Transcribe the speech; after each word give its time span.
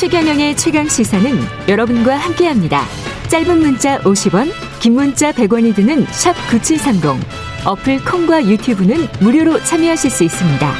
최경영의 0.00 0.56
최강 0.56 0.88
시사는 0.88 1.30
여러분과 1.68 2.16
함께합니다. 2.16 2.84
짧은 3.28 3.58
문자 3.58 3.98
50원, 3.98 4.50
긴 4.80 4.94
문자 4.94 5.30
100원이 5.30 5.74
드는 5.74 6.06
샵 6.06 6.32
9730. 6.48 7.22
어플 7.66 8.02
콩과 8.06 8.46
유튜브는 8.46 8.96
무료로 9.20 9.62
참여하실 9.62 10.10
수 10.10 10.24
있습니다. 10.24 10.72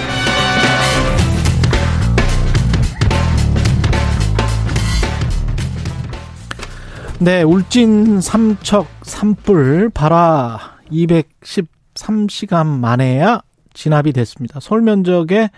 네, 7.19 7.43
울진 7.43 8.23
삼척 8.23 8.87
산불 9.03 9.91
발화 9.93 10.79
213시간 10.91 12.67
만에야 12.67 13.43
진압이 13.75 14.15
됐습니다. 14.15 14.61
서울 14.61 14.81
면적의 14.81 15.51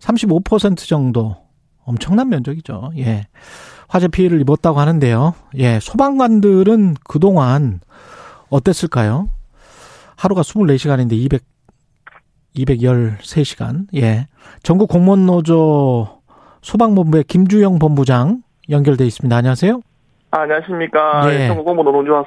35% 0.00 0.88
정도 0.88 1.43
엄청난 1.84 2.28
면적이죠. 2.28 2.92
예. 2.98 3.26
화재 3.88 4.08
피해를 4.08 4.40
입었다고 4.40 4.80
하는데요. 4.80 5.34
예, 5.58 5.78
소방관들은 5.80 6.94
그동안 7.04 7.80
어땠을까요? 8.50 9.28
하루가 10.16 10.42
24시간인데 10.42 11.12
200 11.12 11.42
213시간. 12.56 13.86
예. 13.96 14.26
전국 14.62 14.88
공무원 14.88 15.26
노조 15.26 16.20
소방본부의 16.62 17.24
김주영 17.24 17.78
본부장 17.78 18.42
연결돼 18.70 19.04
있습니다. 19.06 19.36
안녕하세요. 19.36 19.80
아, 20.30 20.40
안녕하십니까. 20.40 21.34
예. 21.34 21.48
전국 21.48 21.64
공무원 21.64 21.92
노조합 21.92 22.26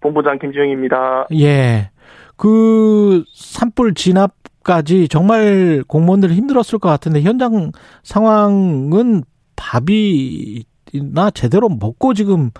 본부장 0.00 0.38
김주영입니다. 0.38 1.26
예. 1.34 1.90
그 2.36 3.24
산불 3.34 3.94
진압 3.94 4.37
까지 4.68 5.08
정말 5.08 5.82
공무원들 5.88 6.28
힘들었을 6.32 6.78
것 6.78 6.90
같은데 6.90 7.22
현장 7.22 7.72
상황은 8.02 9.22
밥이나 9.56 11.30
제대로 11.32 11.70
먹고 11.70 12.12
지금 12.12 12.50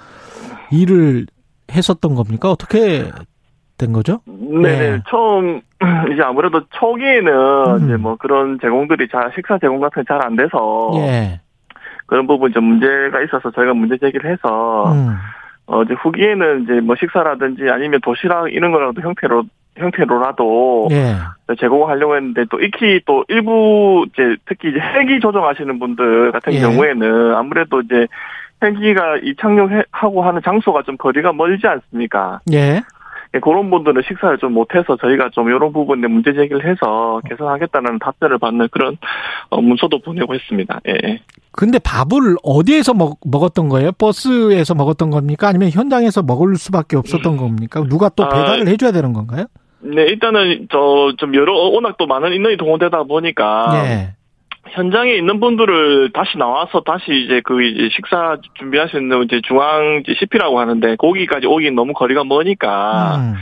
일을 0.72 1.26
했었던 1.70 2.14
겁니까? 2.14 2.50
어떻게 2.50 3.04
된 3.76 3.92
거죠? 3.92 4.20
네, 4.26 4.68
예. 4.68 5.02
처음 5.10 5.60
이제 6.10 6.22
아무래도 6.22 6.62
초기에는 6.70 7.30
음. 7.66 7.84
이제 7.84 7.96
뭐 7.98 8.16
그런 8.16 8.58
제공들이 8.58 9.08
잘 9.12 9.30
식사 9.34 9.58
제공 9.58 9.78
같은 9.78 10.02
게 10.02 10.06
잘 10.08 10.24
안 10.24 10.34
돼서 10.34 10.90
예. 10.94 11.40
그런 12.06 12.26
부분 12.26 12.54
좀 12.54 12.64
문제가 12.64 13.20
있어서 13.24 13.50
저희가 13.50 13.74
문제 13.74 13.98
제기를 13.98 14.32
해서 14.32 14.92
음. 14.94 15.14
어 15.66 15.82
이제 15.82 15.92
후기에는 15.92 16.62
이제 16.62 16.80
뭐 16.80 16.96
식사라든지 16.98 17.68
아니면 17.70 18.00
도시락 18.02 18.50
이런 18.50 18.72
거라도 18.72 19.02
형태로 19.02 19.44
형태로라도 19.78 20.88
예. 20.90 21.16
제공하려고 21.58 22.16
했는데 22.16 22.44
또 22.50 22.60
익히 22.60 23.00
또 23.06 23.24
일부 23.28 24.06
이제 24.12 24.36
특히 24.46 24.70
이제 24.70 24.78
헬기 24.80 25.20
조정하시는 25.20 25.78
분들 25.78 26.32
같은 26.32 26.54
예. 26.54 26.60
경우에는 26.60 27.34
아무래도 27.34 27.80
이제 27.80 28.06
헬기가 28.62 29.18
이 29.22 29.34
착륙하고 29.40 30.22
하는 30.22 30.40
장소가 30.44 30.82
좀 30.82 30.96
거리가 30.96 31.32
멀지 31.32 31.66
않습니까? 31.66 32.40
예. 32.52 32.82
예, 33.34 33.40
그런 33.40 33.70
분들은 33.70 34.02
식사를 34.06 34.38
좀 34.38 34.54
못해서 34.54 34.96
저희가 34.96 35.30
좀 35.32 35.48
이런 35.48 35.72
부분에 35.72 36.06
문제 36.08 36.32
제기를 36.32 36.64
해서 36.64 37.20
개선하겠다는 37.28 37.98
답변을 37.98 38.38
받는 38.38 38.68
그런 38.70 38.96
어, 39.50 39.60
문서도 39.60 40.00
보내고 40.00 40.34
했습니다. 40.34 40.80
예. 40.88 41.20
근데 41.52 41.78
밥을 41.78 42.36
어디에서 42.42 42.94
먹, 42.94 43.18
먹었던 43.26 43.68
거예요? 43.68 43.92
버스에서 43.92 44.74
먹었던 44.74 45.10
겁니까? 45.10 45.48
아니면 45.48 45.70
현장에서 45.70 46.22
먹을 46.22 46.56
수밖에 46.56 46.96
없었던 46.96 47.36
겁니까? 47.36 47.84
누가 47.88 48.08
또 48.08 48.24
아, 48.24 48.28
배달을 48.28 48.68
해줘야 48.68 48.92
되는 48.92 49.12
건가요? 49.12 49.46
네, 49.80 50.02
일단은 50.02 50.68
저 50.70 51.12
좀 51.18 51.34
여러 51.34 51.52
워낙 51.54 51.96
또 51.98 52.06
많은 52.06 52.32
인원이 52.32 52.56
동원되다 52.56 53.04
보니까 53.04 53.70
예. 53.74 54.08
현장에 54.70 55.14
있는 55.14 55.40
분들을 55.40 56.10
다시 56.12 56.36
나와서 56.36 56.80
다시 56.80 57.04
이제 57.10 57.40
그 57.44 57.62
이제 57.62 57.88
식사 57.94 58.36
있는 58.60 59.22
이제 59.24 59.40
중앙 59.46 60.02
CP라고 60.06 60.60
하는데 60.60 60.96
거기까지 60.96 61.46
오긴 61.46 61.74
너무 61.74 61.92
거리가 61.94 62.24
머니까 62.24 63.16
음. 63.16 63.34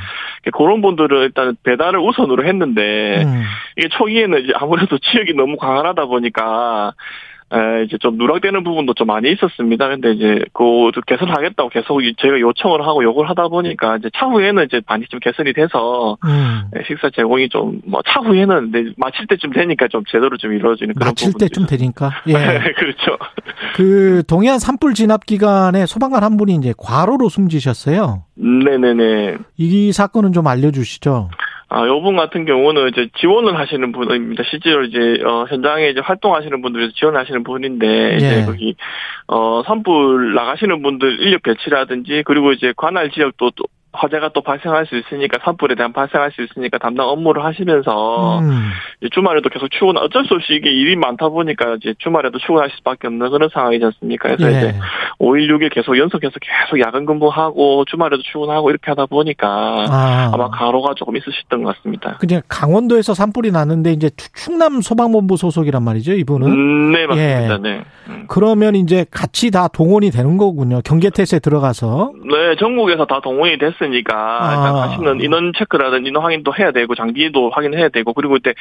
그런 0.52 0.80
분들은 0.82 1.22
일단 1.22 1.56
배달을 1.64 1.98
우선으로 1.98 2.46
했는데 2.46 3.24
음. 3.24 3.42
이게 3.76 3.88
초기에는 3.88 4.44
이제 4.44 4.52
아무래도 4.54 4.98
지역이 5.02 5.34
너무 5.34 5.56
광활하다 5.56 6.06
보니까 6.06 6.94
에, 7.52 7.84
이제 7.84 7.96
좀 7.98 8.16
누락되는 8.18 8.64
부분도 8.64 8.94
좀 8.94 9.06
많이 9.06 9.30
있었습니다. 9.32 9.88
근데 9.88 10.12
이제 10.12 10.44
그 10.52 10.90
개선하겠다고 11.06 11.68
계속 11.68 12.02
이- 12.02 12.14
저희가 12.18 12.40
요청을 12.40 12.82
하고 12.86 13.04
요구를 13.04 13.30
하다 13.30 13.48
보니까 13.48 13.96
이제 13.98 14.10
차후에는 14.16 14.64
이제 14.64 14.80
많이 14.88 15.04
좀 15.08 15.20
개선이 15.20 15.52
돼서 15.52 16.16
음. 16.24 16.62
에, 16.74 16.82
식사 16.88 17.08
제공이 17.10 17.48
좀 17.48 17.80
뭐 17.86 18.00
차후에는 18.08 18.68
이제 18.70 18.92
마칠 18.96 19.26
때쯤 19.28 19.52
되니까 19.52 19.86
좀 19.88 20.02
제대로 20.10 20.36
좀 20.36 20.52
이루어지는 20.52 20.94
그런 20.94 21.08
마칠 21.10 21.32
때쯤 21.38 21.66
되니까. 21.66 22.10
예. 22.28 22.32
그렇죠. 22.76 23.16
그 23.76 24.22
동해안 24.26 24.58
산불 24.58 24.94
진압 24.94 25.24
기간에 25.26 25.86
소방관 25.86 26.24
한 26.24 26.36
분이 26.36 26.54
이제 26.56 26.74
과로로 26.76 27.28
숨지셨어요. 27.28 28.24
네네네. 28.34 29.36
이 29.58 29.92
사건은 29.92 30.32
좀 30.32 30.46
알려주시죠. 30.46 31.30
아, 31.68 31.84
요분 31.86 32.16
같은 32.16 32.44
경우는 32.44 32.88
이제 32.88 33.08
지원을 33.18 33.58
하시는 33.58 33.90
분입니다. 33.90 34.44
실제로 34.48 34.84
이제, 34.84 35.20
어, 35.24 35.46
현장에 35.48 35.88
이제 35.88 36.00
활동하시는 36.00 36.62
분들에서 36.62 36.92
지원하시는 36.94 37.42
분인데, 37.42 38.16
이제 38.16 38.40
예. 38.42 38.44
거기, 38.44 38.76
어, 39.26 39.62
산불 39.66 40.34
나가시는 40.34 40.80
분들 40.82 41.20
인력 41.20 41.42
배치라든지, 41.42 42.22
그리고 42.24 42.52
이제 42.52 42.72
관할 42.76 43.10
지역도 43.10 43.50
또 43.56 43.64
화재가 43.96 44.30
또 44.34 44.42
발생할 44.42 44.86
수 44.86 44.96
있으니까, 44.96 45.38
산불에 45.44 45.74
대한 45.74 45.92
발생할 45.92 46.30
수 46.32 46.42
있으니까 46.42 46.78
담당 46.78 47.08
업무를 47.08 47.44
하시면서, 47.44 48.38
음. 48.40 48.70
주말에도 49.12 49.48
계속 49.48 49.70
출근, 49.70 49.96
어쩔 49.96 50.24
수 50.26 50.34
없이 50.34 50.54
이게 50.54 50.70
일이 50.70 50.96
많다 50.96 51.28
보니까 51.28 51.76
이제 51.80 51.94
주말에도 51.98 52.38
출근하실 52.38 52.76
수밖에 52.78 53.06
없는 53.08 53.30
그런 53.30 53.48
상황이지 53.52 53.84
않습니까? 53.84 54.36
그래서 54.36 54.52
예. 54.52 54.58
이제 54.58 54.74
5일 55.18 55.48
6일 55.50 55.72
계속 55.74 55.98
연속해서 55.98 56.34
계속 56.40 56.80
야간 56.80 57.06
근무하고, 57.06 57.84
주말에도 57.86 58.22
출근하고 58.22 58.70
이렇게 58.70 58.90
하다 58.90 59.06
보니까, 59.06 59.48
아. 59.88 60.30
아마 60.32 60.48
가로가 60.50 60.94
조금 60.96 61.16
있으셨던 61.16 61.62
것 61.62 61.76
같습니다. 61.76 62.16
그냥 62.18 62.42
강원도에서 62.48 63.14
산불이 63.14 63.50
났는데 63.52 63.92
이제 63.92 64.10
추- 64.16 64.32
충남 64.32 64.80
소방본부 64.80 65.36
소속이란 65.36 65.82
말이죠, 65.82 66.12
이분은. 66.12 66.46
음, 66.48 66.92
네, 66.92 67.06
맞습니다. 67.06 67.54
예. 67.54 67.58
네. 67.62 67.84
음. 68.08 68.24
그러면 68.28 68.74
이제 68.76 69.04
같이 69.10 69.50
다 69.50 69.68
동원이 69.68 70.10
되는 70.10 70.36
거군요. 70.36 70.80
경계태세에 70.84 71.40
들어가서. 71.40 72.12
네, 72.24 72.56
전국에서 72.58 73.04
다 73.06 73.20
동원이 73.22 73.58
됐 73.58 73.74
으니까 73.86 74.50
일단 74.50 74.66
아. 74.66 74.72
가시는 74.72 75.20
인원 75.20 75.52
체크라든지 75.56 76.08
인원 76.08 76.24
확인도 76.24 76.52
해야 76.58 76.72
되고 76.72 76.94
장비도 76.94 77.50
확인해야 77.50 77.88
되고 77.88 78.12
그리고 78.12 78.34
그때 78.34 78.54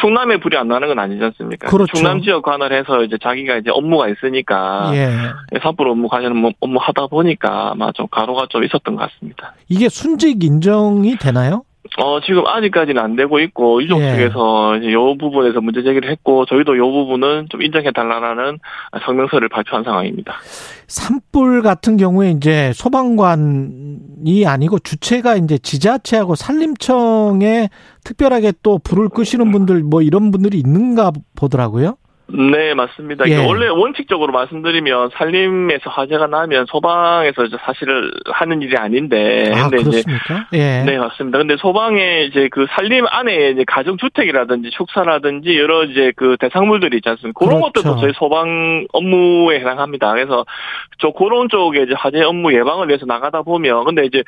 충남에 0.00 0.38
불이 0.38 0.56
안 0.56 0.68
나는 0.68 0.88
건 0.88 0.98
아니지 0.98 1.22
않습니까? 1.22 1.68
그렇죠. 1.68 1.92
충남 1.94 2.22
지역 2.22 2.42
관할해서 2.42 3.04
이제 3.04 3.16
자기가 3.22 3.56
이제 3.56 3.70
업무가 3.70 4.08
있으니까 4.08 4.90
예. 4.94 5.58
산불 5.62 5.88
업무 5.88 6.08
관련 6.08 6.52
업무 6.60 6.78
하다 6.80 7.06
보니까 7.06 7.72
아마 7.72 7.92
좀 7.92 8.06
가로가 8.10 8.46
좀 8.50 8.64
있었던 8.64 8.96
것 8.96 9.10
같습니다. 9.10 9.54
이게 9.68 9.88
순직 9.88 10.42
인정이 10.42 11.16
되나요? 11.16 11.64
어, 11.98 12.20
지금 12.20 12.46
아직까지는 12.46 13.02
안 13.02 13.16
되고 13.16 13.40
있고, 13.40 13.82
유족 13.82 14.00
예. 14.00 14.12
측에서 14.12 14.76
이제 14.76 14.92
요 14.92 15.16
부분에서 15.16 15.60
문제 15.60 15.82
제기를 15.82 16.10
했고, 16.10 16.44
저희도 16.46 16.76
요 16.76 16.90
부분은 16.90 17.48
좀 17.50 17.62
인정해달라는 17.62 18.58
성명서를 19.04 19.48
발표한 19.48 19.84
상황입니다. 19.84 20.34
산불 20.86 21.62
같은 21.62 21.96
경우에 21.96 22.30
이제 22.30 22.72
소방관이 22.74 24.44
아니고 24.46 24.78
주체가 24.80 25.36
이제 25.36 25.56
지자체하고 25.58 26.34
산림청에 26.34 27.70
특별하게 28.04 28.52
또 28.62 28.78
불을 28.78 29.08
끄시는 29.08 29.50
분들 29.50 29.82
뭐 29.82 30.02
이런 30.02 30.30
분들이 30.30 30.58
있는가 30.58 31.12
보더라고요. 31.36 31.96
네, 32.32 32.74
맞습니다. 32.74 33.28
예. 33.28 33.44
원래 33.44 33.68
원칙적으로 33.68 34.32
말씀드리면 34.32 35.10
산림에서 35.14 35.90
화재가 35.90 36.26
나면 36.28 36.66
소방에서 36.66 37.44
이제 37.44 37.56
사실을 37.60 38.10
하는 38.26 38.62
일이 38.62 38.76
아닌데, 38.76 39.50
아, 39.54 39.68
근데 39.68 39.82
이제 39.82 40.02
그렇습니까? 40.02 40.46
예. 40.52 40.82
네, 40.84 40.98
맞습니다. 40.98 41.38
근데 41.38 41.56
소방에 41.56 42.24
이제 42.24 42.48
그 42.50 42.66
산림 42.70 43.06
안에 43.08 43.50
이제 43.50 43.64
가정주택이라든지 43.66 44.70
축사라든지 44.70 45.58
여러 45.58 45.84
이제 45.84 46.12
그 46.16 46.36
대상물들이 46.38 46.98
있지 46.98 47.08
않습니까? 47.08 47.38
그런 47.38 47.60
그렇죠. 47.60 47.72
것들도 47.72 48.00
저희 48.00 48.12
소방 48.14 48.86
업무에 48.92 49.60
해당합니다. 49.60 50.12
그래서 50.12 50.44
저 50.98 51.10
그런 51.10 51.48
쪽에 51.48 51.82
이제 51.82 51.94
화재 51.96 52.22
업무 52.22 52.52
예방을 52.52 52.88
위해서 52.88 53.06
나가다 53.06 53.42
보면 53.42 53.84
근데 53.84 54.04
이제 54.04 54.22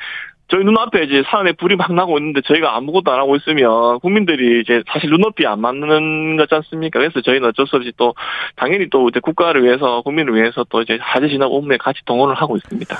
저희 0.49 0.63
눈앞에 0.63 1.03
이제 1.03 1.23
산에 1.27 1.53
불이 1.53 1.75
막 1.75 1.93
나고 1.93 2.17
있는데 2.19 2.41
저희가 2.41 2.75
아무것도 2.75 3.11
안 3.11 3.19
하고 3.19 3.35
있으면 3.35 3.99
국민들이 4.01 4.61
이제 4.61 4.83
사실 4.91 5.09
눈높이 5.09 5.47
안 5.47 5.61
맞는 5.61 6.37
거지 6.37 6.53
않습니까? 6.53 6.99
그래서 6.99 7.21
저희는 7.21 7.49
어쩔 7.49 7.65
수 7.65 7.77
없이 7.77 7.91
또 7.97 8.13
당연히 8.55 8.89
또 8.89 9.07
이제 9.09 9.19
국가를 9.19 9.63
위해서 9.63 10.01
국민을 10.01 10.35
위해서 10.35 10.65
또 10.69 10.81
이제 10.81 10.97
화재 11.01 11.27
진압 11.29 11.47
업무에 11.47 11.77
같이 11.77 12.01
동원을 12.05 12.35
하고 12.35 12.57
있습니다. 12.57 12.95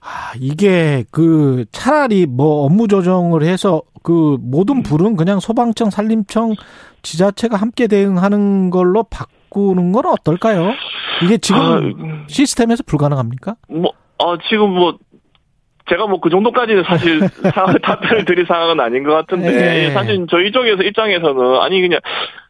아, 0.00 0.32
이게 0.38 1.04
그 1.10 1.64
차라리 1.72 2.26
뭐 2.26 2.64
업무 2.64 2.88
조정을 2.88 3.42
해서 3.42 3.82
그 4.02 4.34
음. 4.34 4.50
모든 4.50 4.82
불은 4.82 5.16
그냥 5.16 5.40
소방청, 5.40 5.90
산림청, 5.90 6.54
지자체가 7.02 7.56
함께 7.56 7.86
대응하는 7.86 8.70
걸로 8.70 9.04
바꾸는 9.04 9.92
건 9.92 10.06
어떨까요? 10.06 10.72
이게 11.22 11.38
지금 11.38 11.60
아, 11.60 11.78
음. 11.78 12.24
시스템에서 12.28 12.84
불가능합니까? 12.86 13.56
뭐, 13.68 13.92
어, 14.18 14.36
지금 14.48 14.70
뭐, 14.70 14.96
제가 15.88 16.06
뭐 16.06 16.20
그 16.20 16.30
정도까지는 16.30 16.82
사실 16.84 17.20
사- 17.54 17.66
답변을 17.82 18.24
드릴 18.24 18.44
상황은 18.46 18.80
아닌 18.80 19.02
것 19.04 19.12
같은데, 19.14 19.86
예. 19.86 19.90
사실 19.90 20.26
저희 20.30 20.50
쪽에서 20.52 20.82
입장에서는, 20.82 21.60
아니, 21.60 21.80
그냥, 21.80 22.00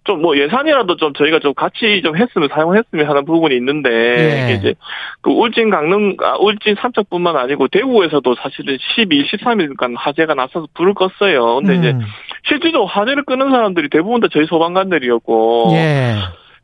좀 0.04 0.22
뭐 0.22 0.36
예산이라도 0.38 0.96
좀 0.96 1.12
저희가 1.12 1.38
좀 1.38 1.52
같이 1.52 2.00
좀 2.02 2.16
했으면 2.16 2.48
사용했으면 2.50 3.06
하는 3.06 3.24
부분이 3.26 3.54
있는데 3.56 3.90
예. 3.90 4.44
이게 4.44 4.54
이제 4.54 4.74
그 5.20 5.30
울진 5.30 5.68
강릉 5.68 6.16
아, 6.22 6.36
울진 6.38 6.76
삼척뿐만 6.80 7.36
아니고 7.36 7.68
대구에서도 7.68 8.34
사실은 8.36 8.78
12, 8.96 9.26
13일간 9.30 9.94
화재가 9.98 10.32
나서서 10.34 10.66
불을 10.72 10.94
껐어요. 10.94 11.60
근데 11.60 11.74
이제 11.76 11.90
음. 11.90 12.00
실제로 12.44 12.86
화재를 12.86 13.24
끄는 13.24 13.50
사람들이 13.50 13.90
대부분 13.90 14.20
다 14.22 14.28
저희 14.32 14.46
소방관들이었고 14.46 15.72
예. 15.74 16.14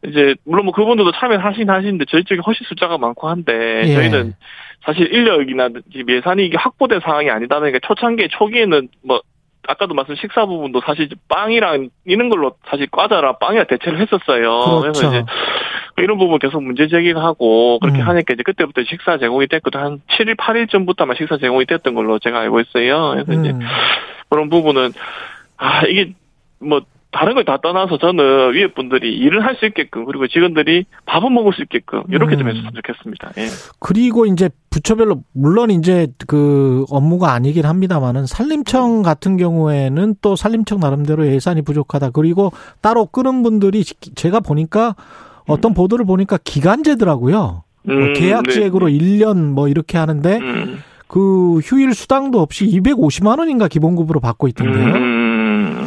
이제 0.09 0.35
물론 0.47 0.65
뭐 0.65 0.73
그분들도 0.75 1.13
참여하신 1.13 1.69
하시는데 1.69 2.07
저희 2.09 2.25
쪽에 2.25 2.41
훨씬 2.45 2.65
숫자가 2.67 2.97
많고 2.97 3.29
한데 3.29 3.83
예. 3.85 3.95
저희는 3.95 4.35
사실 4.85 5.13
인력이나 5.13 5.71
예산이 6.09 6.47
이게 6.47 6.57
확보된 6.59 7.01
상황이 7.01 7.31
아니다 7.31 7.59
보니까 7.59 7.79
초창기 7.83 8.29
초기에는 8.31 8.89
뭐 9.03 9.21
아까도 9.67 9.95
말씀 9.95 10.15
식사 10.17 10.45
부분도 10.47 10.83
사실 10.85 11.09
빵이랑 11.29 11.89
이런 12.05 12.29
걸로 12.29 12.55
사실 12.69 12.87
과자랑 12.91 13.37
빵이랑 13.41 13.67
대체를 13.67 13.99
했었어요. 14.01 14.83
래서 14.85 15.01
그렇죠. 15.01 15.09
이제 15.09 15.25
이런 15.99 16.19
부분 16.19 16.39
계속 16.39 16.63
문제 16.63 16.87
제기를 16.87 17.23
하고 17.23 17.79
그렇게 17.79 18.01
음. 18.01 18.09
하니까 18.09 18.35
이제 18.35 18.43
그때부터 18.43 18.83
식사 18.85 19.17
제공이 19.17 19.47
됐거든 19.47 19.81
한 19.81 20.01
7일 20.11 20.37
8일 20.37 20.71
전부터 20.71 21.05
아마 21.05 21.15
식사 21.15 21.39
제공이 21.39 21.67
됐던 21.67 21.95
걸로 21.95 22.19
제가 22.19 22.41
알고 22.41 22.61
있어요. 22.61 23.13
그래서 23.13 23.33
이제 23.41 23.51
음. 23.51 23.61
그런 24.29 24.51
부분은 24.51 24.93
아 25.57 25.87
이게 25.87 26.13
뭐 26.61 26.83
다른 27.15 27.35
걸 27.35 27.45
다 27.45 27.59
떠나서 27.63 27.99
저는 27.99 28.55
위에 28.55 28.67
분들이 28.73 29.15
일을 29.17 29.45
할 29.45 29.55
수 29.57 29.67
있게끔 29.67 30.05
그리고 30.05 30.27
직원들이 30.27 30.85
밥은 31.07 31.33
먹을 31.33 31.53
수 31.53 31.63
있게끔 31.63 32.03
이렇게 32.11 32.37
좀 32.37 32.47
음. 32.49 32.51
했으면 32.55 32.73
좋겠습니다. 32.75 33.33
예. 33.39 33.47
그리고 33.79 34.27
이제 34.27 34.51
부처별로 34.71 35.23
물론 35.33 35.71
이제 35.71 36.09
그 36.27 36.85
업무가 36.91 37.33
아니긴 37.33 37.67
합니다만은 37.67 38.27
산림청 38.27 39.03
같은 39.03 39.37
경우에는 39.37 40.17
또 40.21 40.35
산림청 40.35 40.81
나름대로 40.81 41.27
예산이 41.27 41.63
부족하다. 41.63 42.11
그리고 42.11 42.53
따로 42.81 43.07
끄는 43.07 43.43
분들이 43.45 43.85
제가 43.85 44.41
보니까 44.41 44.97
어떤 45.47 45.73
보도를 45.75 46.05
보니까 46.05 46.39
기간제더라고요. 46.43 47.63
뭐 47.87 47.95
음, 47.95 48.13
계약제액으로 48.15 48.89
네. 48.89 48.99
1년 48.99 49.53
뭐 49.53 49.69
이렇게 49.69 49.99
하는데 49.99 50.39
음. 50.39 50.79
그 51.07 51.59
휴일 51.63 51.95
수당도 51.95 52.41
없이 52.41 52.67
250만 52.67 53.39
원인가 53.39 53.69
기본급으로 53.69 54.19
받고 54.21 54.49
있던데요. 54.49 54.87
음, 54.87 54.93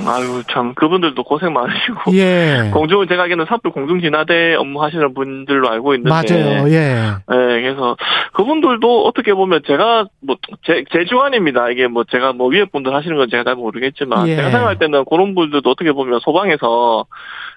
아유 0.08 0.44
참 0.50 0.74
그분들도 0.74 1.22
고생 1.24 1.54
많으시고 1.54 2.16
예. 2.16 2.70
공중 2.74 3.06
제가 3.08 3.24
알기로는 3.24 3.46
삽도 3.48 3.72
공중진화대 3.72 4.56
업무 4.56 4.82
하시는 4.84 5.14
분들로 5.14 5.70
알고 5.70 5.96
있는데 5.96 6.10
맞아요. 6.10 6.70
예. 6.70 6.96
네, 7.30 7.62
그래서 7.62 7.96
그분들도 8.34 9.06
어떻게 9.06 9.34
보면 9.34 9.62
제가 9.68 10.06
뭐 10.22 10.38
제 10.66 10.84
제 10.92 11.06
주관입니다. 11.06 11.70
이게 11.70 11.88
뭐 11.88 12.04
제가 12.06 12.34
뭐 12.34 12.48
위에 12.50 12.66
분들 12.66 12.94
하시는 12.94 13.16
건 13.18 13.30
제가 13.30 13.44
잘 13.44 13.56
모르겠지만 13.56 14.28
예. 14.28 14.36
제가 14.36 14.52
생각할 14.52 14.80
때는 14.80 15.06
그런 15.10 15.36
분들도 15.36 15.70
어떻게 15.70 15.92
보면 15.92 16.20
소방에서 16.22 17.06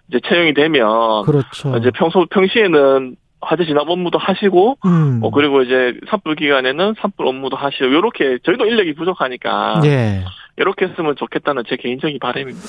이제 0.08 0.20
채용이 0.28 0.54
되면 0.54 1.24
그렇죠. 1.24 1.76
이제 1.78 1.90
평소 1.94 2.26
평시에는 2.26 3.16
화재 3.42 3.64
진압 3.64 3.88
업무도 3.88 4.18
하시고 4.18 4.76
음. 4.84 5.20
어 5.22 5.30
그리고 5.30 5.62
이제 5.62 5.94
산불 6.10 6.34
기간에는 6.36 6.94
산불 7.00 7.26
업무도 7.26 7.56
하시고 7.56 7.90
요렇게 7.90 8.38
저희도 8.44 8.66
인력이 8.66 8.94
부족하니까 8.94 9.80
예. 9.84 10.24
이렇게 10.60 10.86
했으면 10.86 11.16
좋겠다는 11.16 11.64
제 11.66 11.76
개인적인 11.76 12.18
바람입니다. 12.20 12.68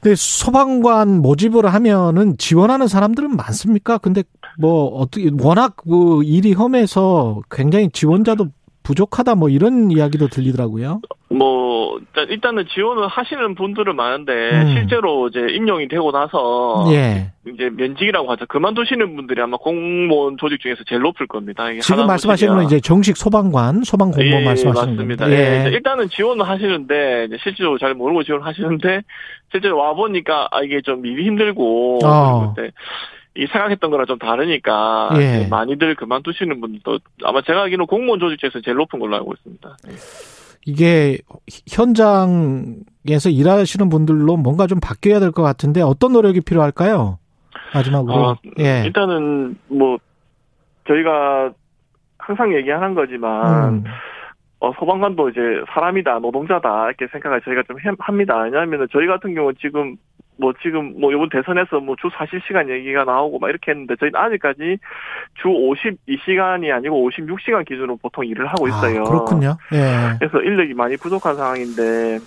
근데 0.00 0.14
소방관 0.14 1.20
모집을 1.20 1.66
하면은 1.66 2.38
지원하는 2.38 2.86
사람들은 2.86 3.36
많습니까? 3.36 3.98
근데 3.98 4.22
뭐 4.56 4.86
어떻게 4.86 5.28
워낙 5.40 5.76
그 5.76 6.22
일이 6.22 6.52
험해서 6.52 7.42
굉장히 7.50 7.90
지원자도 7.90 8.46
부족하다 8.92 9.34
뭐 9.34 9.50
이런 9.50 9.90
이야기도 9.90 10.28
들리더라고요. 10.28 11.02
뭐 11.28 11.98
일단- 11.98 12.28
일단은 12.30 12.64
지원을 12.74 13.06
하시는 13.06 13.54
분들은 13.54 13.94
많은데 13.94 14.32
음. 14.32 14.68
실제로 14.74 15.28
이제 15.28 15.40
임용이 15.50 15.88
되고 15.88 16.10
나서 16.10 16.86
예. 16.90 17.30
이제 17.46 17.68
면직이라고 17.68 18.30
하죠. 18.32 18.46
그만두시는 18.46 19.14
분들이 19.14 19.42
아마 19.42 19.58
공무원 19.58 20.38
조직 20.38 20.58
중에서 20.60 20.84
제일 20.88 21.02
높을 21.02 21.26
겁니다. 21.26 21.64
지금 21.82 22.06
말씀하시는 22.06 22.54
건. 22.54 22.64
이제 22.64 22.80
정식 22.80 23.18
소방관, 23.18 23.82
소방 23.84 24.10
공무원 24.10 24.40
예, 24.40 24.44
말씀하시는 24.46 24.96
맞습니다. 24.96 25.26
겁니다. 25.26 25.30
예. 25.30 25.60
이제 25.60 25.70
일단은 25.76 26.08
지원을 26.08 26.48
하시는데 26.48 27.28
실제로 27.42 27.76
잘 27.76 27.92
모르고 27.92 28.22
지원하시는데 28.22 29.02
실제로 29.52 29.76
와 29.76 29.92
보니까 29.92 30.48
아 30.50 30.62
이게 30.62 30.80
좀 30.80 31.04
일이 31.04 31.26
힘들고 31.26 31.98
어. 32.06 32.54
그때 32.54 32.70
이 33.38 33.46
생각했던 33.46 33.90
거랑 33.90 34.06
좀 34.06 34.18
다르니까 34.18 35.10
예. 35.18 35.46
많이들 35.48 35.94
그만두시는 35.94 36.60
분도 36.60 36.98
아마 37.22 37.40
제가 37.42 37.62
알기로는 37.62 37.86
공무원 37.86 38.18
조직 38.18 38.38
중에서 38.40 38.60
제일 38.62 38.76
높은 38.76 38.98
걸로 38.98 39.14
알고 39.16 39.32
있습니다. 39.34 39.76
예. 39.88 39.92
이게 40.66 41.18
현장에서 41.72 43.30
일하시는 43.30 43.88
분들로 43.88 44.36
뭔가 44.36 44.66
좀 44.66 44.80
바뀌어야 44.80 45.20
될 45.20 45.30
것 45.32 45.42
같은데 45.42 45.80
어떤 45.82 46.12
노력이 46.12 46.40
필요할까요? 46.40 47.18
마지막으로. 47.74 48.14
어, 48.14 48.36
예. 48.58 48.82
일단은 48.84 49.56
뭐 49.68 49.98
저희가 50.88 51.52
항상 52.18 52.54
얘기하는 52.54 52.94
거지만 52.94 53.68
음. 53.74 53.84
어, 54.60 54.72
소방관도 54.80 55.28
이제 55.30 55.40
사람이다, 55.72 56.18
노동자다 56.18 56.86
이렇게 56.88 57.06
생각을 57.12 57.40
저희가 57.42 57.62
좀 57.68 57.78
해- 57.78 57.94
합니다. 58.00 58.38
왜냐하면 58.40 58.88
저희 58.92 59.06
같은 59.06 59.34
경우 59.34 59.52
지금 59.54 59.96
뭐 60.38 60.52
지금 60.62 60.94
뭐 61.00 61.12
이번 61.12 61.28
대선에서 61.28 61.80
뭐 61.80 61.96
주 61.98 62.08
40시간 62.08 62.70
얘기가 62.70 63.04
나오고 63.04 63.38
막 63.40 63.48
이렇게 63.50 63.72
했는데 63.72 63.96
저희는 63.96 64.18
아직까지 64.18 64.78
주 65.42 65.48
52시간이 65.48 66.72
아니고 66.72 67.10
56시간 67.10 67.66
기준으로 67.66 67.96
보통 67.96 68.24
일을 68.24 68.46
하고 68.46 68.68
있어요. 68.68 69.00
아, 69.00 69.04
그렇군요. 69.04 69.56
예. 69.72 70.14
그래서 70.18 70.40
인력이 70.40 70.74
많이 70.74 70.96
부족한 70.96 71.34
상황인데 71.36 72.18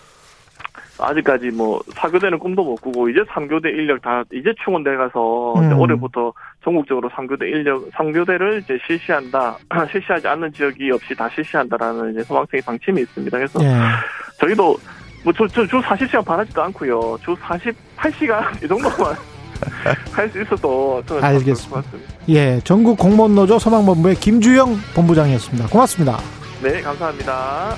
아직까지 0.99 1.49
뭐 1.51 1.79
4교대는 1.95 2.39
꿈도 2.39 2.63
못 2.63 2.75
꾸고 2.75 3.09
이제 3.09 3.21
3교대 3.21 3.65
인력 3.67 4.01
다 4.01 4.23
이제 4.31 4.53
충원돼 4.63 4.95
가서 4.97 5.55
이제 5.57 5.67
음. 5.73 5.79
올해부터 5.79 6.33
전국적으로 6.63 7.09
3교대 7.09 7.43
인력 7.43 7.89
3교대를 7.91 8.61
이제 8.61 8.77
실시한다. 8.85 9.57
실시하지 9.91 10.27
않는 10.27 10.51
지역이 10.51 10.91
없이 10.91 11.15
다 11.15 11.27
실시한다라는 11.29 12.11
이제 12.11 12.23
소방청의 12.23 12.61
방침이 12.63 13.01
있습니다. 13.01 13.37
그래서 13.37 13.63
예. 13.63 13.69
저희도 14.39 14.75
뭐저주 15.23 15.81
40시간 15.81 16.25
바라지도 16.25 16.61
않고요. 16.63 17.17
주 17.23 17.35
48시간 17.35 18.43
이 18.63 18.67
정도만 18.67 19.15
할 20.11 20.29
수 20.31 20.41
있어도 20.41 21.03
저는 21.07 21.21
참 21.21 21.35
알겠습니다. 21.35 21.83
예. 22.29 22.59
전국 22.63 22.97
공무원 22.97 23.35
노조 23.35 23.59
소방본부의 23.59 24.15
김주영 24.15 24.75
본부장이었습니다. 24.95 25.67
고맙습니다. 25.67 26.17
네, 26.63 26.81
감사합니다. 26.81 27.75